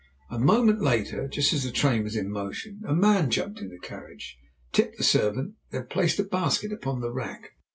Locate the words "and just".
1.21-1.53